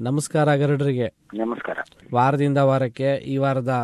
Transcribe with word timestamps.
ನಮಸ್ಕಾರ 0.00 0.54
ಗರಡರಿಗೆ. 0.54 1.06
ನಮಸ್ಕಾರ. 1.34 1.78
ವಾರದಿಂದ 2.14 2.58
ವಾರಕ್ಕೆ 2.58 3.22
ಈ 3.24 3.36
ವಾರದ 3.36 3.74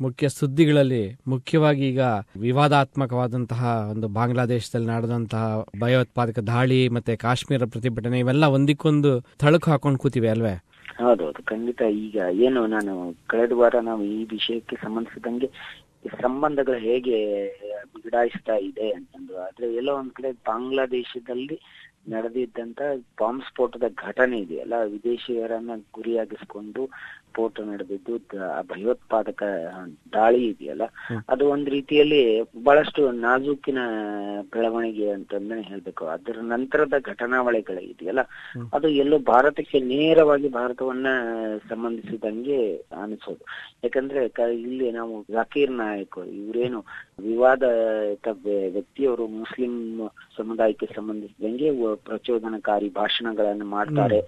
ಮುಖ್ಯ 0.00 0.28
ಸುದ್ದಿಗಳಲ್ಲಿ 0.28 1.02
ಮುಖ್ಯವಾಗಿ 1.26 1.88
ಈಗ 1.88 2.00
ವಿವಾದಾತ್ಮಕವಾದಂತಹ 2.36 3.62
ಒಂದು 3.90 4.08
ಬಾಂಗ್ಲಾದೇಶದಲ್ಲಿ 4.08 4.86
ನಡೆದಂತಹ 4.86 5.42
ಭಯೋತ್ಪಾದಕ 5.80 6.38
ದಾಳಿ 6.46 6.88
ಮತ್ತೆ 6.88 7.16
ಕಾಶ್ಮೀರ 7.16 7.64
ಪ್ರತಿಭಟನೆ 7.64 8.18
ಇವೆಲ್ಲ 8.18 8.44
ಒಂದಿಕ್ಕೊಂದು 8.46 9.12
ತಳಕು 9.38 9.70
ಹಾಕೊಂಡು 9.70 9.98
ಕೂತಿವೆ 9.98 10.28
ಅಲ್ವೇ? 10.28 10.54
ಹೌದೌದು. 11.00 11.42
ಖಂಡಿತ 11.42 11.82
ಈಗ 11.82 12.16
ಏನು 12.40 12.66
ನಾನು 12.66 12.94
ಕಳೆದ 13.26 13.52
ವಾರ 13.52 13.74
ನಾವು 13.82 14.04
ಈ 14.04 14.24
ವಿಷಯಕ್ಕೆ 14.30 14.76
ಸಂಬಂಧಿಸಿದಂಗೆ 14.76 15.48
ಸಂಬಂಧಗಳು 16.22 16.78
ಹೇಗೆ 16.78 17.16
ಬಿಡಾಯಿಸ್ತಾ 17.96 18.56
ಇದೆ 18.60 18.90
ಅಂತಂದು 18.90 19.38
ಆದ್ರೆ 19.38 19.74
ಎಲ್ಲೋ 19.74 19.96
ಒಂದ್ 19.96 20.12
ಕಡೆ 20.12 20.32
ಬಾಂಗ್ಲಾದೇಶದಲ್ಲಿ 20.32 21.56
ನಡೆದಿದ್ದಂತ 22.06 22.80
ಬಾಂಬ್ 23.20 23.44
ಸ್ಫೋಟದ 23.44 23.86
ಘಟನೆ 23.96 24.38
ಇದೆಯಲ್ಲ 24.38 24.74
ವಿದೇಶಿಯರನ್ನ 24.86 25.74
ಗುರಿಯಾಗಿಸ್ಕೊಂಡು 25.92 26.84
ಸ್ಫೋಟ 27.32 27.60
ನಡೆದಿದ್ದು 27.68 28.14
ಆ 28.48 28.60
ಭಯೋತ್ಪಾದಕ 28.70 29.42
ದಾಳಿ 30.14 30.40
ಇದೆಯಲ್ಲ 30.46 30.84
ಅದು 31.32 31.44
ಒಂದ್ 31.52 31.68
ರೀತಿಯಲ್ಲಿ 31.76 32.20
ಬಹಳಷ್ಟು 32.64 33.02
ನಾಜೂಕಿನ 33.20 33.80
ಬೆಳವಣಿಗೆ 34.52 35.06
ಅಂತಂದ್ರೆ 35.10 35.60
ಹೇಳ್ಬೇಕು. 35.60 36.02
ಅದರ 36.14 36.36
ನಂತರದ 36.52 36.96
ಘಟನಾವಳಿಗಳು 37.12 37.82
ಇದೆಯಲ್ಲ 37.92 38.22
ಅದು 38.76 38.88
ಎಲ್ಲೋ 39.02 39.18
ಭಾರತಕ್ಕೆ 39.32 39.78
ನೇರವಾಗಿ 39.92 40.48
ಭಾರತವನ್ನ 40.58 41.06
ಸಂಬಂಧಿಸಿದಂಗೆ 41.70 42.58
ಅನಿಸೋದು. 43.02 43.44
ಯಾಕಂದ್ರೆ 43.84 44.20
ಇಲ್ಲಿ 44.66 44.88
ನಾವು 44.98 45.14
ಜಾಕೀರ್ 45.30 45.74
ನಾಯಕ್ 45.82 46.18
ಇವರೇನು 46.40 46.80
ವಿವಾದ 47.26 47.64
ವ್ಯಕ್ತಿಯವರು 48.74 49.26
ಮುಸ್ಲಿಂ 49.40 49.74
ಸಮುದಾಯಕ್ಕೆ 50.36 50.86
ಸಂಬಂಧಿಸಿದಂಗೆ 50.96 51.68
ಪ್ರಚೋದನಕಾರಿ 52.08 52.88
ಭಾಷಣಗಳನ್ನು 53.00 53.66
ಮಾಡ್ತಾರೆ. 53.76 54.20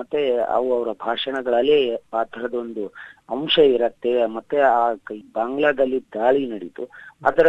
ಮತ್ತೆ 0.00 0.20
ಅವು 0.56 0.68
ಅವರ 0.76 0.90
ಭಾಷಣಗಳಲ್ಲಿ 1.06 1.78
ಆ 2.14 2.22
ತರದೊಂದು 2.50 2.84
ಅಂಶ 3.30 3.58
ಇರತ್ತೆ. 3.74 4.26
ಮತ್ತೆ 4.36 4.58
ಆ 4.58 4.92
ಬಾಂಗ್ಲಾದಲ್ಲಿ 5.34 5.98
ದಾಳಿ 6.14 6.42
ನಡೀತು. 6.46 6.84
ಅದರ 7.24 7.48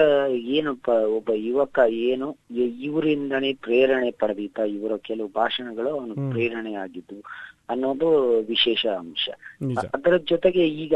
ಏನು 0.55 0.71
ಒಬ್ಬ 1.17 1.29
ಯುವಕ 1.47 1.79
ಏನು 2.07 2.27
ಇವರಿಂದನೇ 2.87 3.53
ಪ್ರೇರಣೆ 3.65 4.09
ಪಡೆದಿದ್ದ 4.11 4.59
ಇವರ 4.75 4.93
ಕೆಲವು 5.09 5.29
ಭಾಷಣಗಳು 5.35 5.89
ಅವನು 5.89 6.13
ಪ್ರೇರಣೆ 6.31 6.73
ಆಗಿದ್ದು 6.73 7.17
ಅನ್ನೋದು 7.69 8.07
ವಿಶೇಷ 8.47 8.83
ಅಂಶ. 9.01 9.25
ಅದರ 9.95 10.15
ಜೊತೆಗೆ 10.29 10.63
ಈಗ 10.83 10.95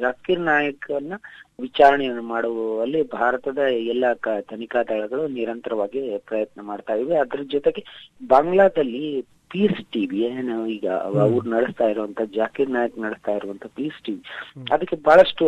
ಜಾಕಿರ್ 0.00 0.40
ನಾಯಕನ್ನ 0.40 1.14
ವಿಚಾರಣೆಯನ್ನು 1.60 2.24
ಮಾಡುವಲ್ಲಿ 2.34 3.00
ಭಾರತದ 3.10 3.62
ಎಲ್ಲ 3.92 4.04
ತನಿಖಾ 4.50 4.82
ದಳಗಳು 4.82 5.24
ನಿರಂತರವಾಗಿ 5.28 6.00
ಪ್ರಯತ್ನ 6.28 6.60
ಮಾಡ್ತಾ 6.62 6.94
ಇವೆ. 6.94 7.16
ಅದ್ರ 7.16 7.42
ಜೊತೆಗೆ 7.52 7.82
ಬಾಂಗ್ಲಾದಲ್ಲಿ 8.26 9.04
ಪೀಸ್ 9.50 9.80
ಟಿವಿ 9.92 10.18
ಏನು 10.28 10.56
ಈಗ 10.66 10.86
ಅವ್ರು 11.22 11.46
ನಡೆಸ್ತಾ 11.50 11.88
ಇರುವಂತ 11.88 12.20
ಜಾಕಿರ್ 12.34 12.70
ನಾಯಕ್ 12.70 12.98
ನಡೆಸ್ತಾ 12.98 13.32
ಇರುವಂತ 13.32 13.66
ಪೀಸ್ 13.76 13.98
ಟಿವಿ 14.04 14.22
ಅದಕ್ಕೆ 14.70 14.96
ಬಹಳಷ್ಟು 15.08 15.46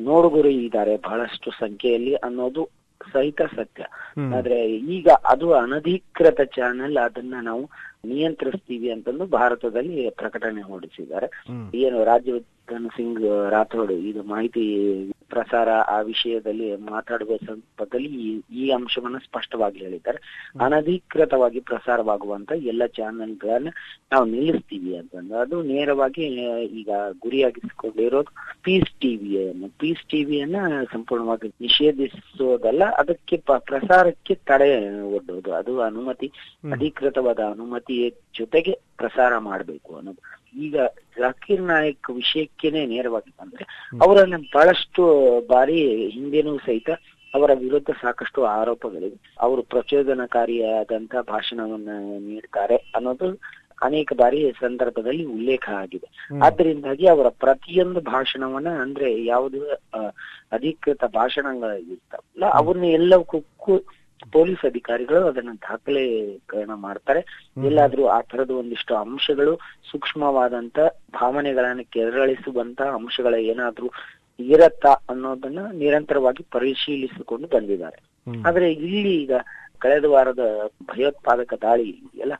ನೋಡುಗರು 0.00 0.50
ಇದ್ದಾರೆ 0.62 0.96
ಬಹಳಷ್ಟು 0.96 1.50
ಸಂಖ್ಯೆಯಲ್ಲಿ 1.60 2.14
ಅನ್ನೋದು 2.26 2.62
ಸಹಿತ 3.00 3.42
ಸತ್ಯ. 3.56 3.82
ಆದ್ರೆ 4.36 4.58
ಈಗ 4.96 5.08
ಅದು 5.24 5.46
ಅನಧಿಕೃತ 5.54 6.40
ಚಾನೆಲ್ 6.56 6.96
ಅದನ್ನ 6.98 7.34
ನಾವು 7.40 7.64
ನಿಯಂತ್ರಿಸ್ತೀವಿ 8.04 8.88
ಅಂತಂದು 8.90 9.26
ಭಾರತದಲ್ಲಿ 9.26 10.10
ಪ್ರಕಟಣೆ 10.10 10.62
ಹೊರಡಿಸಿದ್ದಾರೆ. 10.62 11.28
ಏನು 11.74 11.98
ರಾಜ್ಯವರ್ಧನ್ 12.04 12.88
ಸಿಂಗ್ 12.96 13.22
ರಾಥೋಡ್ 13.50 13.92
ಇದು 14.10 14.22
ಮಾಹಿತಿ 14.24 14.64
ಪ್ರಸಾರ 15.30 15.68
ಆ 15.70 16.00
ವಿಷಯದಲ್ಲಿ 16.00 16.76
ಮಾತಾಡುವ 16.76 17.36
ಸಂದರ್ಭದಲ್ಲಿ 17.36 18.08
ಈ- 18.08 18.40
ಈ 18.52 18.70
ಅಂಶವನ್ನ 18.70 19.18
ಸ್ಪಷ್ಟವಾಗಿ 19.18 19.78
ಹೇಳಿದ್ದಾರೆ. 19.78 20.50
ಅನಧಿಕೃತವಾಗಿ 20.60 21.60
ಪ್ರಸಾರವಾಗುವಂತ 21.60 22.52
ಎಲ್ಲ 22.56 22.86
ಚಾನೆಲ್ಗಳನ್ನ 22.86 23.68
ನಾವು 24.12 24.24
ನಿಲ್ಲಿಸ್ತೀವಿ 24.24 24.96
ಅಂತಂದ್ರೆ 24.96 25.38
ಅದು 25.38 25.62
ನೇರವಾಗಿ 25.62 26.22
ಈಗ 26.64 26.88
ಗುರಿಯಾಗಿಸಿಕೊಂಡಿರೋದು 27.22 28.34
ಪೀಸ್ 28.62 29.00
ಟಿವಿಯನ್ನು 29.00 29.78
ಪೀಸ್ 29.78 30.08
ಟಿವಿಯನ್ನ 30.08 30.56
ಸಂಪೂರ್ಣವಾಗಿ 30.92 31.54
ನಿಷೇಧಿಸೋದಲ್ಲ 31.60 32.84
ಅದಕ್ಕೆ 32.84 33.42
ಪ್ರಸಾರಕ್ಕೆ 33.58 34.34
ತಡೆ 34.34 35.00
ಒಡ್ಡೋದು. 35.02 35.54
ಅದು 35.54 35.80
ಅನುಮತಿ 35.80 36.32
ಅಧಿಕೃತವಾದ 36.72 37.38
ಅನುಮತಿಯ 37.38 38.10
ಜೊತೆಗೆ 38.10 38.80
ಪ್ರಸಾರ 38.96 39.38
ಮಾಡಬೇಕು 39.38 39.96
ಅನ್ನೋದು. 39.96 40.45
ಈಗ 40.54 40.76
ಜಾಕೀರ್ 41.18 41.62
ನಾಯಕ್ 41.62 42.10
ವಿಷಯಕ್ಕೇನೆ 42.10 42.86
ನೇರವಾಗಿ 42.86 43.32
ಬಂದ್ರೆ 43.40 43.64
ಅವರನ್ನ 44.00 44.36
ಬಹಳಷ್ಟು 44.54 45.02
ಬಾರಿ 45.46 45.78
ಹಿಂದೆನೂ 46.08 46.58
ಸಹಿತ 46.58 46.90
ಅವರ 47.34 47.50
ವಿರುದ್ಧ 47.54 47.90
ಸಾಕಷ್ಟು 48.00 48.40
ಆರೋಪಗಳಿವೆ. 48.44 49.16
ಅವರು 49.40 49.62
ಪ್ರಚೋದನಕಾರಿಯಾದಂತ 49.62 51.14
ಭಾಷಣವನ್ನ 51.28 51.90
ನೀಡ್ತಾರೆ 52.20 52.76
ಅನ್ನೋದು 52.94 53.28
ಅನೇಕ 53.82 54.12
ಬಾರಿ 54.16 54.52
ಸಂದರ್ಭದಲ್ಲಿ 54.60 55.24
ಉಲ್ಲೇಖ 55.26 55.68
ಆಗಿದೆ. 55.74 56.08
ಆದ್ದರಿಂದಾಗಿ 56.42 57.06
ಅವರ 57.06 57.28
ಪ್ರತಿಯೊಂದು 57.40 58.00
ಭಾಷಣವನ್ನ 58.00 58.68
ಅಂದ್ರೆ 58.82 59.24
ಯಾವುದು 59.24 59.60
ಅಧಿಕೃತ 60.52 61.04
ಭಾಷಣಗಳಿರ್ತಾವಲ್ಲ 61.14 62.44
ಅವನ್ನ 62.52 62.84
ಎಲ್ಲವಕ್ಕೂ 62.84 63.74
ಪೊಲೀಸ್ 64.32 64.64
ಅಧಿಕಾರಿಗಳು 64.64 65.26
ಅದನ್ನ 65.26 65.48
ದಾಖಲೆಕರಣ 65.62 66.70
ಮಾಡ್ತಾರೆ. 66.74 67.20
ಎಲ್ಲಾದ್ರೂ 67.64 68.06
ಆ 68.06 68.20
ತರದ 68.20 68.50
ಒಂದಿಷ್ಟು 68.50 68.96
ಅಂಶಗಳು 68.96 69.60
ಸೂಕ್ಷ್ಮವಾದಂತ 69.90 70.78
ಭಾವನೆಗಳನ್ನ 71.14 71.80
ಕೆರಳಿಸುವಂತ 71.80 72.80
ಅಂಶಗಳ 72.80 73.34
ಏನಾದ್ರೂ 73.34 73.88
ಇರತ್ತಾ 74.40 74.92
ಅನ್ನೋದನ್ನ 75.08 75.58
ನಿರಂತರವಾಗಿ 75.72 76.42
ಪರಿಶೀಲಿಸಿಕೊಂಡು 76.42 77.48
ಬಂದಿದ್ದಾರೆ. 77.48 77.98
ಆದ್ರೆ 78.44 78.72
ಇಲ್ಲಿ 78.72 79.14
ಈಗ 79.22 79.32
ಕಳೆದ 79.78 80.04
ವಾರದ 80.04 80.42
ಭಯೋತ್ಪಾದಕ 80.82 81.54
ದಾಳಿ 81.62 81.90
ಎಲ್ಲ 82.14 82.32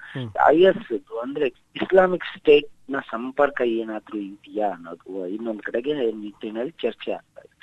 ಐ 0.46 0.58
ಎಸ್ 0.60 0.92
ಅಂದ್ರೆ 1.22 1.46
ಇಸ್ಲಾಮಿಕ್ 1.76 2.38
ಸ್ಟೇಟ್ನ 2.38 3.00
ಸಂಪರ್ಕ 3.10 3.60
ಏನಾದ್ರೂ 3.60 4.18
ಇದೆಯಾ 4.18 4.70
ಅನ್ನೋದು 4.70 5.26
ಇನ್ನೊಂದ್ 5.26 5.62
ಕಡೆಗೆ 5.62 5.94
ನಿಟ್ಟಿನಲ್ಲಿ 5.94 6.70
ಚರ್ಚೆ 6.70 7.12
ಆಗ್ತಾ 7.12 7.40
ಇದೆ. 7.40 7.55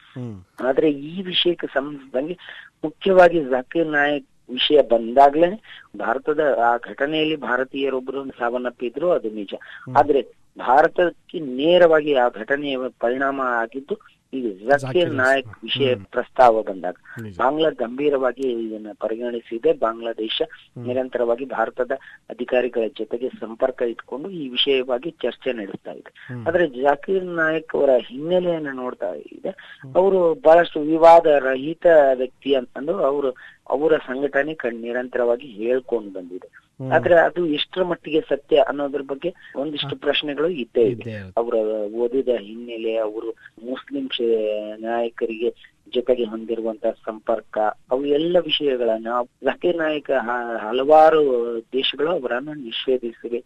ಆದ್ರೆ 0.60 0.92
ಈ 0.92 1.22
ವಿಷಯಕ್ಕೆ 1.22 1.68
ಸಂಬಂಧಿಸಿದಂಗೆ 1.68 2.36
ಮುಖ್ಯವಾಗಿ 2.84 3.40
ಜಕೀರ್ 3.46 3.88
ನಾಯಕ್ 3.88 4.28
ವಿಷಯ 4.50 4.82
ಬಂದಾಗ್ಲೇ 4.82 5.50
ಭಾರತದ 5.98 6.40
ಆ 6.64 6.78
ಘಟನೆಯಲ್ಲಿ 6.78 7.36
ಭಾರತೀಯರೊಬ್ಬರು 7.42 8.32
ಸಾವನ್ನಪ್ಪಿದ್ರು 8.40 9.12
ಅದು 9.12 9.30
ನಿಜ. 9.32 9.54
ಆದ್ರೆ 9.98 10.22
ಭಾರತಕ್ಕೆ 10.58 11.40
ನೇರವಾಗಿ 11.56 12.14
ಆ 12.16 12.30
ಘಟನೆಯ 12.30 12.76
ಪರಿಣಾಮ 13.00 13.42
ಆಗಿದ್ದು 13.56 13.96
ಈ 14.34 14.42
ಜಾಕೀರ್ 14.42 15.14
ನಾಯಕ್. 15.14 15.48
ವಿಷಯ 15.64 15.96
ಪ್ರಸ್ತಾವ 15.96 16.62
ಬಂದಾಗ. 16.62 16.96
ಬಾಂಗ್ಲಾ 17.38 17.70
ಗಂಭೀರವಾಗಿ 17.70 18.68
ಇದನ್ನ 18.68 18.88
ಪರಿಗಣಿಸಿದೆ. 19.00 19.74
ಬಾಂಗ್ಲಾದೇಶ 19.74 20.42
ನಿರಂತರವಾಗಿ 20.86 21.46
ಭಾರತದ 21.46 21.92
ಅಧಿಕಾರಿಗಳ 22.30 22.88
ಜೊತೆಗೆ 22.98 23.30
ಸಂಪರ್ಕ 23.30 23.82
ಇಟ್ಕೊಂಡು 23.82 24.30
ಈ 24.30 24.50
ವಿಷಯವಾಗಿ 24.50 25.12
ಚರ್ಚೆ 25.12 25.54
ನಡೆಸ್ತಾ 25.54 25.92
ಇದೆ. 25.92 26.28
ಆದ್ರೆ 26.48 26.68
ಜಾಕೀರ್ 26.68 27.26
ನಾಯಕ್ 27.26 27.76
ಅವರ 27.76 27.90
ಹಿನ್ನೆಲೆಯನ್ನ 27.98 28.68
ನೋಡ್ತಾ 28.74 29.14
ಇದೆ. 29.14 29.80
ಅವರು 29.96 30.34
ಬಹಳಷ್ಟು 30.34 30.80
ವಿವಾದ 30.80 31.26
ರಹಿತ 31.26 31.86
ವ್ಯಕ್ತಿ 32.14 32.56
ಅಂತಂದು 32.56 32.98
ಅವರು 32.98 33.32
ಅವರ 33.70 33.98
ಸಂಘಟನೆ 33.98 34.58
ನಿರಂತರವಾಗಿ 34.72 35.48
ಹೇಳ್ಕೊಂಡು 35.48 36.10
ಬಂದಿದೆ. 36.10 36.63
ಆದ್ರೆ 36.80 37.16
ಅದು 37.20 37.42
ಎಷ್ಟರ 37.54 37.84
ಮಟ್ಟಿಗೆ 37.84 38.22
ಸತ್ಯ 38.22 38.64
ಅನ್ನೋದ್ರ 38.68 39.02
ಬಗ್ಗೆ 39.10 39.30
ಒಂದಿಷ್ಟು 39.56 39.96
ಪ್ರಶ್ನೆಗಳು 39.98 40.48
ಇದ್ದೇ 40.56 40.86
ಇದೆ. 40.86 41.04
ಅವರ 41.38 41.56
ಓದಿದ 41.96 42.32
ಹಿನ್ನೆಲೆ 42.42 42.94
ಅವರು 43.00 43.30
ಮುಸ್ಲಿಂ 43.64 44.08
ನಾಯಕರಿಗೆ 44.82 45.50
ಜೊತೆಗೆ 45.94 46.26
ಹೊಂದಿರುವಂತಹ 46.26 46.94
ಸಂಪರ್ಕ 47.06 47.56
ಅವು 47.92 48.04
ಎಲ್ಲ 48.14 48.38
ವಿಷಯಗಳನ್ನ 48.44 49.08
ಜಾಕೀರ್ 49.44 49.78
ನಾಯಕ 49.78 50.10
ಹಲವಾರು 50.62 51.22
ದೇಶಗಳು 51.74 52.10
ಅವರನ್ನು 52.12 52.54
ನಿಷೇಧಿಸಿವೆ 52.64 53.42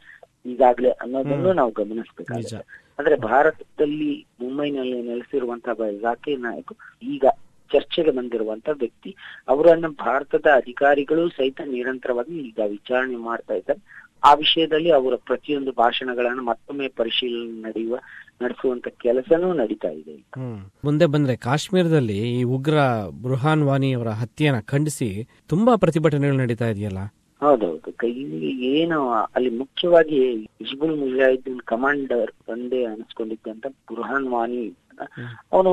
ಈಗಾಗ್ಲೇ 0.46 0.92
ಅನ್ನೋದನ್ನು 0.98 1.52
ನಾವು 1.54 1.72
ಗಮನಿಸಬೇಕಾಗಿದೆ 1.72 2.50
ಗಮನಿಸಬೇಕಾಗುತ್ತೆ 2.50 2.64
ಆದ್ರೆ 3.00 3.16
ಭಾರತದಲ್ಲಿ 3.26 4.12
ಮುಂಬೈನಲ್ಲಿ 4.40 5.00
ನೆಲೆಸಿರುವಂತಹ 5.02 5.74
ಜಾಕೀರ್ 6.02 6.42
ನಾಯಕ್ 6.42 6.74
ಈಗ 7.10 7.26
ಚರ್ಚೆಗೆ 7.74 8.12
ಬಂದಿರುವಂತ 8.12 8.70
ವ್ಯಕ್ತಿ. 8.74 9.16
ಅವರನ್ನ 9.48 9.88
ಭಾರತದ 9.88 10.46
ಅಧಿಕಾರಿಗಳು 10.56 11.30
ಸಹಿತ 11.30 11.62
ನಿರಂತರವಾಗಿ 11.66 12.38
ಈಗ 12.40 12.60
ವಿಚಾರಣೆ 12.68 13.16
ಮಾಡ್ತಾ 13.16 13.54
ಇದ್ದಾರೆ. 13.54 14.08
ಆ 14.24 14.34
ವಿಷಯದಲ್ಲಿ 14.34 14.92
ಅವರ 14.92 15.14
ಪ್ರತಿಯೊಂದು 15.26 15.72
ಭಾಷಣಗಳನ್ನು 15.72 16.44
ಮತ್ತೊಮ್ಮೆ 16.44 16.88
ಪರಿಶೀಲನೆ 16.88 17.62
ನಡೆಯುವ 17.62 17.98
ನಡೆಸುವಂತ 18.42 18.88
ಕೆಲಸನೂ 18.88 19.54
ನಡೀತಾ 19.54 19.90
ಇದೆ 19.90 20.16
ಮುಂದೆ 20.84 21.06
ಬಂದ್ರೆ 21.06 21.36
ಕಾಶ್ಮೀರದಲ್ಲಿ 21.36 22.40
ಈ 22.40 22.44
ಉಗ್ರ 22.44 22.78
ಬೃಹಾನ್ 23.24 23.64
ವಾನಿ 23.64 23.94
ಅವರ 23.94 24.08
ಹತ್ಯೆಯನ್ನ 24.08 24.60
ಖಂಡಿಸಿ 24.60 25.10
ತುಂಬಾ 25.50 25.76
ಪ್ರತಿಭಟನೆಗಳು 25.76 26.38
ನಡೀತಾ 26.38 26.68
ಇದೆಯಲ್ಲ? 26.68 27.02
ಹೌದೌದು. 27.42 27.92
ಕ- 27.98 28.04
ಇಲ್ಲಿ 28.04 28.50
ಏನು 28.80 28.98
ಅಲ್ಲಿ 29.36 29.50
ಮುಖ್ಯವಾಗಿ 29.50 30.20
ಹಿಜ್ಬುಲ್ 30.46 30.98
ಮುಜಾಹಿದ್ದೀನ್ 30.98 31.62
ಕಮಾಂಡರ್ 31.62 32.32
ಒಂದೇ 32.48 32.86
ಅನಿಸ್ಕೊಂಡಿದ್ದಂತ 32.86 33.68
ಬುರ್ಹಾನ್ 33.68 34.30
ವಾನಿ 34.30 34.64
ಅವನು 35.54 35.72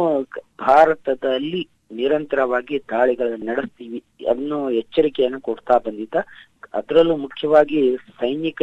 ಭಾರತದಲ್ಲಿ 0.60 1.68
ನಿರಂತರವಾಗಿ 1.94 2.76
ದಾಳಿಗಳನ್ನು 2.92 3.46
ನಡೆಸ್ತೀವಿ 3.52 4.00
ಅನ್ನೋ 4.28 4.58
ಎಚ್ಚರಿಕೆಯನ್ನು 4.82 5.40
ಕೊಡ್ತಾ 5.40 5.76
ಬಂದಿದ್ದ. 5.78 6.18
ಅದರಲ್ಲೂ 6.78 7.14
ಮುಖ್ಯವಾಗಿ 7.16 7.80
ಸೈನಿಕ 8.20 8.62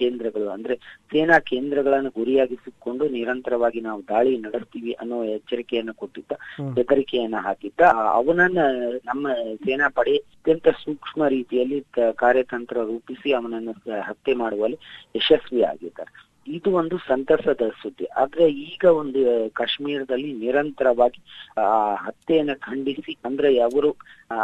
ಕೇಂದ್ರಗಳು 0.00 0.48
ಅಂದ್ರೆ 0.48 0.74
ಸೇನಾ 1.12 1.36
ಕೇಂದ್ರಗಳನ್ನು 1.50 2.10
ಗುರಿಯಾಗಿಸಿಕೊಂಡು 2.10 3.04
ನಿರಂತರವಾಗಿ 3.08 3.80
ನಾವು 3.80 4.00
ದಾಳಿ 4.08 4.32
ನಡೆಸ್ತೀವಿ 4.38 4.92
ಅನ್ನೋ 4.92 5.18
ಎಚ್ಚರಿಕೆಯನ್ನು 5.36 5.94
ಕೊಟ್ಟಿದ್ದ 5.94 6.32
ಬೆದರಿಕೆಯನ್ನ 6.76 7.38
ಹಾಕಿದ್ದ. 7.46 7.80
ಅವನನ್ನ 8.18 8.58
ನಮ್ಮ 9.04 9.26
ಸೇನಾ 9.64 9.88
ಪಡೆ 9.88 10.14
ಅತ್ಯಂತ 10.16 10.68
ಸೂಕ್ಷ್ಮ 10.84 11.28
ರೀತಿಯಲ್ಲಿ 11.28 11.80
ಕಾರ್ಯತಂತ್ರ 12.16 12.84
ರೂಪಿಸಿ 12.84 13.32
ಅವನನ್ನು 13.32 13.74
ಹತ್ಯೆ 14.00 14.34
ಮಾಡುವಲ್ಲಿ 14.34 14.78
ಯಶಸ್ವಿ 15.16 15.62
ಆಗಿದ್ದಾರೆ 15.62 16.12
ಇದು 16.48 16.70
ಒಂದು 16.70 16.98
ಸಂತಸದ 16.98 17.60
ಸುದ್ದಿ. 17.82 18.04
ಆದ್ರೆ 18.04 18.50
ಈಗ 18.50 18.84
ಒಂದು 18.84 19.50
ಕಾಶ್ಮೀರದಲ್ಲಿ 19.50 20.32
ನಿರಂತರವಾಗಿ, 20.32 21.22
ಆ, 21.60 21.94
ಹತ್ಯೆಯನ್ನ 21.94 22.50
ಖಂಡಿಸಿ, 22.54 23.16
ಅಂದ್ರೆ 23.24 23.60
ಅವರು 23.60 23.96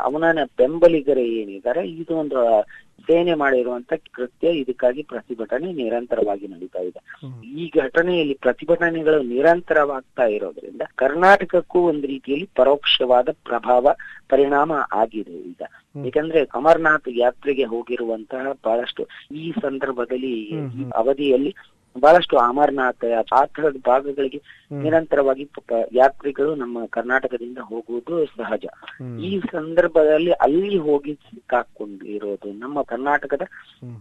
ಅವನ 0.03 0.39
ಬೆಂಬಲಿಗರು 0.59 1.21
ಏನಿದ್ದಾರೆ, 1.21 1.89
ಇದು 1.91 2.17
ಒಂದು 2.17 2.37
ಸೇನೆ 2.99 3.35
ಮಾಡಿರುವಂತ 3.35 3.93
ಕೃತ್ಯ 4.13 4.49
ಇದಕ್ಕಾಗಿ 4.49 5.03
ಪ್ರತಿಭಟನೆ 5.03 5.73
ನಿರಂತರವಾಗಿ 5.73 6.47
ನಡೀತಾ 6.49 6.81
ಇದೆ. 6.81 7.01
ಈ 7.45 7.71
ಘಟನೆಯಲ್ಲಿ 7.75 8.35
ಪ್ರತಿಭಟನೆಗಳು 8.35 9.23
ನಿರಂತರವಾಗ್ತಾ 9.23 10.27
ಇರೋದ್ರಿಂದ 10.27 10.83
ಕರ್ನಾಟಕಕ್ಕೂ 10.97 11.81
ಒಂದು 11.81 12.07
ರೀತಿಯಲ್ಲಿ 12.07 12.49
ಪರೋಕ್ಷವಾದ 12.55 13.29
ಪ್ರಭಾವ 13.45 13.95
ಪರಿಣಾಮ 14.29 14.73
ಆಗಿದೆ 14.93 15.37
ಈಗ. 15.53 15.63
ಯಾಕಂದ್ರೆ 16.05 16.41
ಅಮರನಾಥ್ 16.55 17.09
ಯಾತ್ರೆಗೆ 17.17 17.65
ಹೋಗಿರುವಂತಹ 17.65 18.53
ಬಹಳಷ್ಟು 18.65 19.03
ಈ 19.33 19.53
ಸಂದರ್ಭದಲ್ಲಿ 19.63 20.35
ಅವಧಿಯಲ್ಲಿ 20.95 21.53
ಬಹಳಷ್ಟು 21.97 22.39
ಅಮರನಾಥ 22.39 23.05
ಆ 23.33 23.43
ತರದ 23.45 23.77
ಭಾಗಗಳಿಗೆ 23.87 24.39
ನಿರಂತರವಾಗಿ 24.83 25.45
ಯಾತ್ರಿಗಳು 25.93 26.55
ನಮ್ಮ 26.55 26.87
ಕರ್ನಾಟಕದಿಂದ 26.87 27.59
ಹೋಗುವುದು 27.59 28.27
ಸಹಜ. 28.27 28.65
ಈ 29.21 29.41
ಸಂದರ್ಭದಲ್ಲಿ 29.53 30.33
ಅಲ್ಲಿ 30.47 30.79
ಹೋಗಿ 30.79 31.15
ಸಿಕ್ಕಾಕೊಂಡಿರೋದು 31.15 32.53
ನಮ್ಮ 32.53 32.83
ಕರ್ನಾಟಕದ 32.85 33.45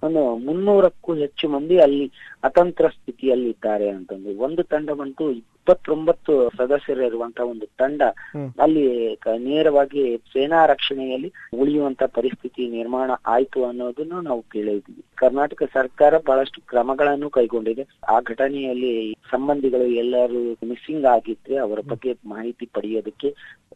ಒಂದು 0.03 0.21
ಮುನ್ನೂರಕ್ಕೂ 0.45 1.13
ಹೆಚ್ಚು 1.15 1.45
ಮಂದಿ 1.49 1.77
ಅಲ್ಲಿ 1.79 2.05
ಅತಂತ್ರ 2.43 2.85
ಸ್ಥಿತಿಯಲ್ಲಿದ್ದಾರೆ 2.95 3.89
ಅಂತಂದು. 3.89 4.31
ಒಂದು 4.39 4.63
ತಂಡವಂತೂ 4.71 5.25
ಇಪ್ಪತ್ತೊಂಬತ್ತು 5.33 6.33
ಸದಸ್ಯರಿರುವಂತಹ 6.57 7.45
ಒಂದು 7.45 7.67
ತಂಡ 7.77 8.01
ಅಲ್ಲಿ 8.59 8.85
ನೇರವಾಗಿ 9.45 10.01
ಸೇನಾ 10.31 10.59
ರಕ್ಷಣೆಯಲ್ಲಿ 10.65 11.29
ಉಳಿಯುವಂತ 11.57 12.03
ಪರಿಸ್ಥಿತಿ 12.15 12.63
ನಿರ್ಮಾಣ 12.69 13.11
ಆಯ್ತು 13.27 13.61
ಅನ್ನೋದನ್ನು 13.65 14.19
ನಾವು 14.21 14.41
ಕೇಳಿದ್ವಿ 14.53 15.01
ಕರ್ನಾಟಕ 15.15 15.63
ಸರ್ಕಾರ 15.73 16.13
ಬಹಳಷ್ಟು 16.17 16.61
ಕ್ರಮಗಳನ್ನು 16.61 17.29
ಕೈಗೊಂಡಿದೆ. 17.29 17.83
ಆ 18.09 18.19
ಘಟನೆಯಲ್ಲಿ 18.19 19.13
ಸಂಬಂಧಿಗಳು 19.31 19.83
ಎಲ್ಲರೂ 19.83 20.41
ಮಿಸ್ಸಿಂಗ್ 20.51 21.05
ಆಗಿದ್ರೆ 21.05 21.55
ಅವರ 21.57 21.79
ಬಗ್ಗೆ 21.79 22.13
ಮಾಹಿತಿ 22.25 22.65
ಪಡೆಯೋದಕ್ಕೆ 22.65 23.29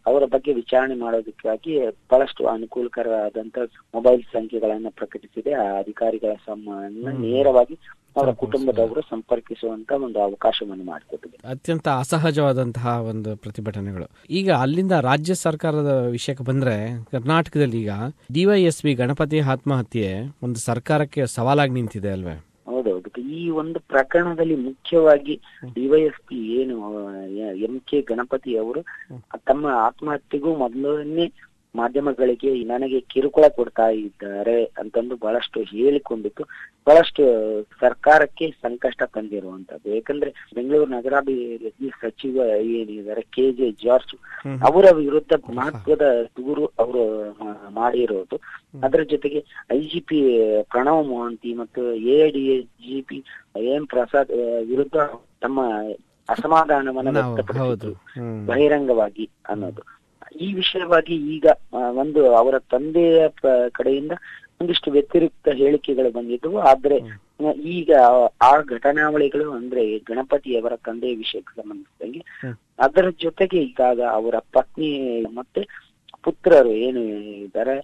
ಅವರ 0.07 0.23
ಬಗ್ಗೆ 0.25 0.53
ವಿಚಾರಣೆ 0.53 0.95
ಮಾಡೋದಕ್ಕಾಗಿ 0.95 1.79
ಬಹಳಷ್ಟು 2.11 2.47
ಅನುಕೂಲಕರವಾದಂತ 2.47 3.57
ಮೊಬೈಲ್ 3.95 4.23
ಸಂಖ್ಯೆಗಳನ್ನ 4.23 4.87
ಪ್ರಕಟಿಸಿದೆ. 4.89 5.53
ಆ 5.53 5.79
ಅಧಿಕಾರಿಗಳ 5.79 6.33
ಸಮ್ಮನ್ನ 6.33 7.09
ನೇರವಾಗಿ 7.21 7.77
ಅವರ 8.17 8.31
ಕುಟುಂಬದವರು 8.31 9.01
ಸಂಪರ್ಕಿಸುವಂತ 9.01 9.91
ಒಂದು 9.91 10.19
ಅವಕಾಶವನ್ನು 10.19 10.83
ಮಾಡಿಕೊಟ್ಟಿದೆ. 10.83 11.37
ಅತ್ಯಂತ 11.47 11.87
ಅಸಹಜವಾದಂತಹ 11.87 13.01
ಒಂದು 13.01 13.37
ಪ್ರತಿಭಟನೆಗಳು. 13.37 14.07
ಈಗ 14.29 14.51
ಅಲ್ಲಿಂದ 14.51 14.91
ರಾಜ್ಯ 14.91 15.33
ಸರ್ಕಾರದ 15.35 15.91
ವಿಷಯಕ್ಕೆ 16.09 16.43
ಬಂದ್ರೆ 16.43 16.75
ಕರ್ನಾಟಕದಲ್ಲಿ 17.11 17.81
ಈಗ 17.81 17.89
ಡಿವೈಎಸ್ಪಿ 18.33 18.93
ಗಣಪತಿ 18.93 19.39
ಆತ್ಮಹತ್ಯೆ 19.39 20.09
ಒಂದು 20.43 20.59
ಸರ್ಕಾರಕ್ಕೆ 20.59 21.27
ಸವಾಲಾಗಿ 21.37 21.73
ನಿಂತಿದೆ 21.73 22.11
ಅಲ್ವೇ? 22.11 22.35
ಹೌದೌದು. 22.67 23.09
ಈ 23.33 23.49
ಒಂದು 23.59 23.79
ಪ್ರಕರಣದಲ್ಲಿ 23.87 24.55
ಮುಖ್ಯವಾಗಿ 24.63 25.35
ಡಿವೈಎಸ್ಪಿ 25.73 26.37
ಏನು 26.53 26.75
ಎಂ 27.67 27.75
ಕೆ 27.85 28.01
ಗಣಪತಿ 28.01 28.57
ಅವರು 28.57 28.81
ತಮ್ಮ 29.45 29.67
ಆತ್ಮಹತ್ಯೆಗೂ 29.85 30.51
ಮೊದಲನೇ 30.55 31.27
ಮಾಧ್ಯಮಗಳಿಗೆ 31.77 32.51
ನನಗೆ 32.63 33.00
ಕಿರುಕುಳ 33.12 33.45
ಕೊಡ್ತಾ 33.57 33.89
ಇದ್ದಾರೆ 34.00 34.57
ಅಂತಂದು 34.79 35.15
ಬಹಳಷ್ಟು 35.18 35.62
ಹೇಳಿಕೊಂಡಿತ್ತು 35.71 36.44
ಬಹಳಷ್ಟು 36.88 37.24
ಸರ್ಕಾರಕ್ಕೆ 37.79 38.51
ಸಂಕಷ್ಟ 38.62 39.03
ತಂದಿರುವಂತದ್ದು 39.13 39.89
ಯಾಕಂದ್ರೆ 39.95 40.29
ಬೆಂಗಳೂರು 40.56 40.91
ನಗರಾಭಿವೃದ್ಧಿ 40.91 41.89
ಸಚಿವ 42.01 42.38
ಏನಿದ್ದಾರೆ 42.74 43.21
ಕೆ 43.33 43.51
ಜೆ 43.51 43.71
ಜಾರ್ಜ್ 43.83 44.13
ಅವರ 44.63 44.85
ವಿರುದ್ಧ 44.97 45.33
ಮಹತ್ವದ 45.57 46.06
ದೂರು 46.38 46.65
ಅವರು 46.79 47.03
ಮಾಡಿರೋದು. 47.69 48.38
ಅದರ 48.83 49.01
ಜೊತೆಗೆ 49.12 49.39
ಐಜಿಪಿ 49.71 50.19
ಪ್ರಣವ್ 50.71 51.07
ಮೋಹಂತಿ 51.07 51.53
ಮತ್ತು 51.53 51.83
ಎಐಡಿಜಿಪಿ 52.13 53.19
ಎಂ 53.71 53.85
ಪ್ರಸಾದ್ 53.85 54.33
ವಿರುದ್ಧ 54.69 54.97
ತಮ್ಮ 55.41 55.59
ಅಸಮಾಧಾನವನ್ನು 56.30 57.12
ನಾವು- 57.12 57.35
ವ್ಯಕ್ತಪಡಿಸಿದ್ರು 57.35 57.94
ಬಹಿರಂಗವಾಗಿ 58.47 59.25
ಅನ್ನೋದು. 59.50 59.83
ಈ 60.41 60.53
ವಿಷಯವಾಗಿ 60.53 61.15
ಈಗ 61.35 61.45
ಒಂದು 61.95 62.21
ಅವರ 62.35 62.56
ತಂದೆಯ 62.69 63.21
ಕಡೆಯಿಂದ 63.74 64.13
ಒಂದಿಷ್ಟು 64.62 64.91
ವ್ಯತಿರಿಕ್ತ 64.91 65.50
ಹೇಳಿಕೆಗಳು 65.53 66.09
ಬಂದಿದ್ದವು. 66.12 66.59
ಆದ್ರೆ 66.62 66.97
ಈಗ 67.69 67.89
ಆ 68.41 68.51
ಘಟನಾವಳಿಗಳು 68.75 69.51
ಅಂದ್ರೆ 69.51 69.97
ಗಣಪತಿಯವರ 70.00 70.75
ತಂದೆಯ 70.75 71.15
ವಿಷಯಕ್ಕೆ 71.15 71.53
ಸಂಬಂಧಿಸಿದಂಗೆ 71.62 72.21
ಅದರ 72.79 73.07
ಜೊತೆಗೆ 73.19 73.57
ಈಗಾಗ 73.62 74.00
ಅವರ 74.12 74.35
ಪತ್ನಿ 74.51 74.89
ಮತ್ತೆ 75.33 75.62
ಪುತ್ರರು 76.24 76.71
ಏನು 76.88 77.01
ಇದ್ದಾರೆ 77.38 77.75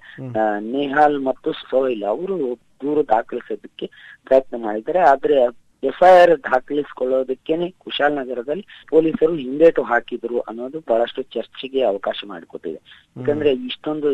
ನೇಹಾಲ್ 0.71 1.19
ಮತ್ತು 1.21 1.51
ಸೋಹಿಲ್ 1.61 2.03
ಅವರು 2.03 2.35
ದೂರು 2.83 3.01
ದಾಖಲಿಸೋದಕ್ಕೆ 3.07 3.85
ಪ್ರಯತ್ನ 4.25 4.55
ಮಾಡಿದ್ದಾರೆ. 4.63 4.99
ಆದ್ರೆ 5.11 5.35
ಎಫ್ಐಆರ್ 5.83 6.33
ದಾಖಲಿಸಿಕೊಳ್ಳೋದಕ್ಕೇನೆ 6.43 7.67
ಕುಶಾಲನಗರದಲ್ಲಿ 7.79 8.65
ಪೊಲೀಸರು 8.87 9.35
ಹಿಂದೇಟು 9.35 9.83
ಹಾಕಿದ್ರು 9.83 10.39
ಅನ್ನೋದು 10.39 10.79
ಬಹಳಷ್ಟು 10.89 11.21
ಚರ್ಚೆಗೆ 11.35 11.81
ಅವಕಾಶ 11.83 12.19
ಮಾಡಿಕೊಟ್ಟಿದೆ. 12.25 12.79
ಯಾಕಂದ್ರೆ 13.15 13.51
ಇಷ್ಟೊಂದು 13.69 14.09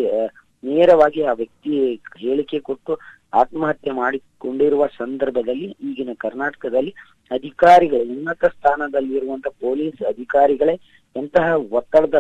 ನೇರವಾಗಿ 0.64 1.22
ಆ 1.24 1.34
ವ್ಯಕ್ತಿ 1.34 1.74
ಹೇಳಿಕೆ 2.18 2.60
ಕೊಟ್ಟು 2.60 2.94
ಆತ್ಮಹತ್ಯೆ 3.34 3.92
ಮಾಡಿಕೊಂಡಿರುವ 3.94 4.84
ಸಂದರ್ಭದಲ್ಲಿ 4.98 5.68
ಈಗಿನ 5.84 6.14
ಕರ್ನಾಟಕದಲ್ಲಿ 6.20 6.92
ಅಧಿಕಾರಿಗಳು 7.32 8.06
ಉನ್ನತ 8.14 8.46
ಸ್ಥಾನದಲ್ಲಿರುವಂತ 8.46 9.48
ಪೊಲೀಸ್ 9.60 10.02
ಅಧಿಕಾರಿಗಳೇ 10.04 10.76
ಎಂತಹ 11.16 11.46
ಒತ್ತಡದ 11.72 12.18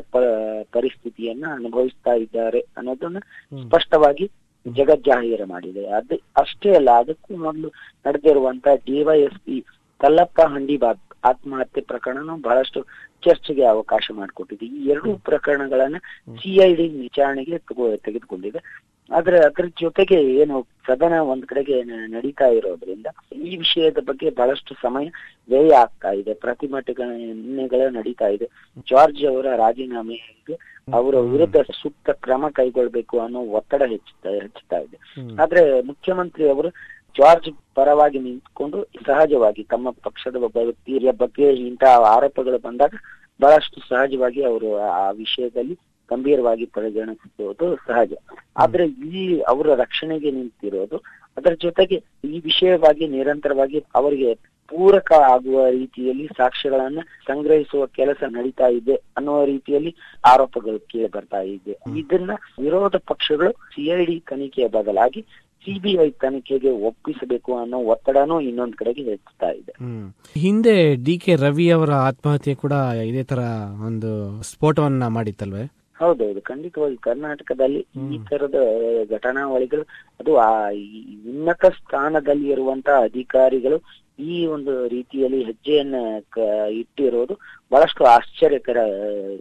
ಪರಿಸ್ಥಿತಿಯನ್ನ 0.71 1.45
ಅನುಭವಿಸ್ತಾ 1.53 2.13
ಇದ್ದಾರೆ 2.15 2.61
ಅನ್ನೋದನ್ನ 2.77 3.19
ಸ್ಪಷ್ಟವಾಗಿ 3.63 4.25
ಜಗಜ್ಜಾಹೀರ 4.73 5.41
ಮಾಡಿದೆ. 5.45 5.87
ಅದು 5.87 6.19
ಅಷ್ಟೇ 6.37 6.73
ಅಲ್ಲ 6.73 6.91
ಅದಕ್ಕೂ 6.91 7.37
ಮೊದಲು 7.37 7.67
ನಡೆದಿರುವಂತಹ 8.07 8.75
ಡಿವೈಎಸ್ಪಿ 8.75 9.65
ಕಲ್ಲಪ್ಪ 9.99 10.41
ಹಂಡಿಬಾಗ್ 10.41 10.99
ಆತ್ಮಹತ್ಯೆ 11.23 11.81
ಪ್ರಕರಣನು 11.81 12.37
ಬಹಳಷ್ಟು 12.37 12.83
ಚರ್ಚೆಗೆ 13.25 13.65
ಅವಕಾಶ 13.65 14.11
ಮಾಡಿಕೊಟ್ಟಿದೆ. 14.13 14.65
ಈ 14.65 14.85
ಎರಡು 14.85 15.17
ಪ್ರಕರಣಗಳನ್ನ 15.17 15.95
ಸಿಐಡಿ 16.41 16.87
ವಿಚಾರಣೆಗೆ 16.87 17.57
ತಗೋ- 17.57 17.97
ತೆಗೆದುಕೊಂಡಿದೆ. 17.97 18.87
ಆದ್ರೆ 19.11 19.37
ಅದ್ರ 19.39 19.65
ಜೊತೆಗೆ 19.65 20.17
ಏನು 20.35 20.67
ಸದನ 20.87 21.17
ಒಂದ್ 21.17 21.45
ಕಡೆಗೆ 21.45 21.83
ನಡೀತಾ 21.83 22.47
ಇರೋದ್ರಿಂದ 22.47 23.07
ಈ 23.35 23.57
ವಿಷಯದ 23.57 23.97
ಬಗ್ಗೆ 24.05 24.29
ಬಹಳಷ್ಟು 24.29 24.75
ಸಮಯ 24.81 25.09
ವ್ಯಯ 25.49 25.73
ಆಗ್ತಾ 25.73 26.11
ಇದೆ. 26.11 26.33
ಪ್ರತಿಭಟನೆಗಳು 26.33 27.89
ನಡೀತಾ 27.89 28.27
ಇದೆ. 28.27 28.49
ಜಾರ್ಜ್ 28.89 29.25
ಅವರ 29.25 29.45
ರಾಜೀನಾಮೆಗೆ 29.55 30.57
ಅವರ 30.93 31.15
ವಿರುದ್ಧ 31.15 31.55
ಸೂಕ್ತ 31.57 32.09
ಕ್ರಮ 32.09 32.45
ಕೈಗೊಳ್ಬೇಕು 32.49 33.19
ಅನ್ನೋ 33.19 33.39
ಒತ್ತಡ 33.39 33.83
ಹೆಚ್ಚುತ್ತಾ 33.83 34.29
ಹೆಚ್ಚುತ್ತಾ 34.29 34.77
ಇದೆ. 34.77 34.97
ಆದ್ರೆ 35.41 35.81
ಮುಖ್ಯಮಂತ್ರಿ 35.81 36.49
ಅವರು 36.49 36.69
ಜಾರ್ಜ್ 37.17 37.49
ಪರವಾಗಿ 37.75 38.19
ನಿಂತ್ಕೊಂಡು 38.19 38.83
ಸಹಜವಾಗಿ 38.83 39.63
ತಮ್ಮ 39.63 39.89
ಪಕ್ಷದ 39.89 40.35
ಒಬ್ಬ 40.35 40.57
ವ್ಯಕ್ತಿಯ 40.57 41.11
ಬಗ್ಗೆ 41.11 41.53
ಇಂತಹ 41.53 41.93
ಆರೋಪಗಳು 42.15 42.59
ಬಂದಾಗ 42.59 42.93
ಬಹಳಷ್ಟು 43.41 43.79
ಸಹಜವಾಗಿ 43.89 44.43
ಅವರು 44.43 44.77
ಆ 44.77 45.11
ವಿಷಯದಲ್ಲಿ 45.11 45.79
ಗಂಭೀರವಾಗಿ 46.11 46.65
ಪರಿಗಣಿಸುವುದು 46.75 47.65
ಸಹಜ. 47.87 48.11
ಆದ್ರೆ 48.57 48.85
ಈ 49.13 49.23
ಅವರ 49.47 49.75
ರಕ್ಷಣೆಗೆ 49.75 50.31
ನಿಂತಿರೋದು 50.31 50.97
ಅದರ 51.37 51.53
ಜೊತೆಗೆ 51.61 51.97
ಈ 52.27 52.39
ವಿಷಯವಾಗಿ 52.45 53.07
ನಿರಂತರವಾಗಿ 53.07 53.83
ಅವರಿಗೆ 53.95 54.31
ಪೂರಕ 54.71 55.11
ಆಗುವ 55.29 55.69
ರೀತಿಯಲ್ಲಿ 55.69 56.27
ಸಾಕ್ಷ್ಯಗಳನ್ನ 56.37 56.99
ಸಂಗ್ರಹಿಸುವ 57.27 57.85
ಕೆಲಸ 57.93 58.23
ನಡೀತಾ 58.31 58.67
ಇದೆ 58.69 58.95
ಅನ್ನುವ 59.17 59.45
ರೀತಿಯಲ್ಲಿ 59.45 59.91
ಆರೋಪಗಳು 60.23 60.79
ಕೇಳಿ 60.87 61.09
ಬರ್ತಾ 61.09 61.41
ಇದೆ 61.47 61.73
ಇದನ್ನ 61.97 62.31
ವಿರೋಧ 62.59 62.95
ಪಕ್ಷಗಳು 63.07 63.51
ಸಿಐಡಿ 63.75 64.19
ತನಿಖೆಯ 64.29 64.67
ಬದಲಾಗಿ 64.67 65.21
ಸಿಬಿಐ 65.67 66.09
ತನಿಖೆಗೆ 66.21 66.69
ಒಪ್ಪಿಸಬೇಕು 66.81 67.57
ಅನ್ನೋ 67.57 67.77
ಒತ್ತಡನೂ 67.85 68.39
ಇನ್ನೊಂದ್ 68.41 68.75
ಕಡೆಗೆ 68.75 69.03
ಹೆಚ್ಚುತ್ತಾ 69.03 69.49
ಇದೆ. 69.51 69.73
ಹಿಂದೆ 70.39 70.75
ಡಿ 71.03 71.17
ಕೆ 71.17 71.35
ರವಿ 71.35 71.69
ಅವರ 71.71 71.91
ಆತ್ಮಹತ್ಯೆ 72.03 72.55
ಕೂಡ 72.55 72.73
ಇದೇ 73.05 73.23
ತರ 73.23 73.41
ಒಂದು 73.85 74.11
ಸ್ಫೋಟವನ್ನ 74.41 75.07
ಮಾಡಿತ್ತಲ್ವೇ? 75.07 75.65
ಹೌದೌದು 75.99 76.41
ಖಂಡಿತವಾಗಿ 76.41 76.97
ಕರ್ನಾಟಕದಲ್ಲಿ 76.97 77.81
ಈ 78.13 78.19
ತರದ 78.29 78.57
ಘಟನಾವಳಿಗಳು 79.09 79.83
ಅದು 80.19 80.37
ಆ 80.37 80.51
ಉನ್ನತ 81.31 81.65
ಸ್ಥಾನದಲ್ಲಿ 81.65 82.47
ಇರುವಂತಹ 82.49 83.03
ಅಧಿಕಾರಿಗಳು 83.03 83.79
ಈ 84.29 84.45
ಒಂದು 84.47 84.87
ರೀತಿಯಲ್ಲಿ 84.87 85.43
ಹೆಜ್ಜೆಯನ್ನ 85.43 85.95
ಇಟ್ಟಿರೋದು 86.81 87.35
ಬಹಳಷ್ಟು 87.71 88.03
ಆಶ್ಚರ್ಯಕರ 88.05 88.79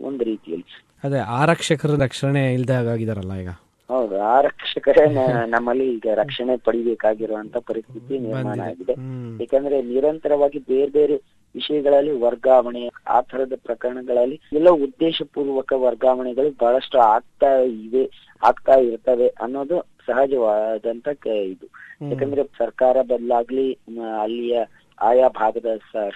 ಒಂದು 0.00 0.24
ರೀತಿಯಲ್ಲಿ. 0.24 0.66
ಅದೇ 1.04 1.18
ಆರಕ್ಷಕರ 1.18 1.96
ರಕ್ಷಣೆ 2.00 2.54
ಇಲ್ದಾಗಿದಾರಲ್ಲ 2.54 3.34
ಈಗ. 3.34 3.50
ಹೌದು 3.90 4.16
ಆರಕ್ಷಕರೇ 4.20 5.04
ನಮ್ಮಲ್ಲಿ 5.46 5.84
ಈಗ 5.94 6.06
ರಕ್ಷಣೆ 6.14 6.56
ಪಡಿಬೇಕಾಗಿರುವಂತ 6.56 7.56
ಪರಿಸ್ಥಿತಿ 7.56 8.18
ನಿರ್ಮಾಣ 8.18 8.60
ಆಗಿದೆ. 8.60 8.94
ಯಾಕಂದ್ರೆ 9.40 9.82
ನಿರಂತರವಾಗಿ 9.82 10.58
ಬೇರೆ 10.58 10.90
ಬೇರೆ 10.90 11.16
ವಿಷಯಗಳಲ್ಲಿ 11.54 12.10
ವರ್ಗಾವಣೆ 12.10 12.90
ಆ 13.06 13.20
ತರದ 13.20 13.52
ಪ್ರಕರಣಗಳಲ್ಲಿ 13.56 14.40
ಎಲ್ಲ 14.52 14.68
ಉದ್ದೇಶ 14.68 15.22
ಪೂರ್ವಕ 15.32 15.72
ವರ್ಗಾವಣೆಗಳು 15.76 16.56
ಬಹಳಷ್ಟು 16.60 16.98
ಆಗ್ತಾ 16.98 17.58
ಇವೆ 17.58 18.10
ಆಗ್ತಾ 18.46 18.74
ಇರ್ತವೆ 18.74 19.28
ಅನ್ನೋದು 19.28 19.86
ಸಹಜವಾದಂತ 20.06 21.08
ಇದು. 21.26 21.66
ಯಾಕಂದ್ರೆ 22.10 22.44
ಸರ್ಕಾರ 22.44 23.02
ಬದಲಾಗ್ಲಿ 23.02 23.78
ಅಲ್ಲಿಯ 24.22 24.64
ಆಯಾ 25.00 25.28
ಭಾಗದ 25.28 25.66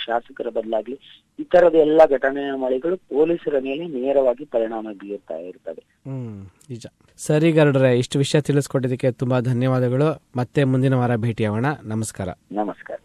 ಶಾಸಕರ 0.06 0.48
ಬದಲಾಗ್ಲಿ 0.48 0.98
ಈ 1.40 1.44
ತರದ 1.44 1.74
ಎಲ್ಲ 1.74 2.00
ಮಳೆಗಳು 2.54 2.96
ಪೊಲೀಸರ 2.96 3.58
ಮೇಲೆ 3.58 3.86
ನೇರವಾಗಿ 3.86 4.44
ಪರಿಣಾಮ 4.44 4.88
ಬೀರ್ತಾ 4.92 5.36
ಇರ್ತವೆ. 5.36 5.84
ನಿಜ. 6.68 6.86
ಸರಿ 7.16 7.52
ಗರುಡ್ರೆ 7.52 7.98
ಇಷ್ಟು 7.98 8.18
ವಿಷಯ 8.18 8.40
ತಿಳಿಸ್ಕೊಟ್ಟಿದ್ದಕ್ಕೆ 8.40 9.12
ತುಂಬಾ 9.12 9.40
ಧನ್ಯವಾದಗಳು. 9.40 10.22
ಮತ್ತೆ 10.36 10.64
ಮುಂದಿನ 10.64 10.94
ವಾರ 10.94 11.16
ಭೇಟಿಯಾಗೋಣ. 11.16 11.66
ನಮಸ್ಕಾರ. 11.82 12.28
ನಮಸ್ಕಾರ. 12.52 12.98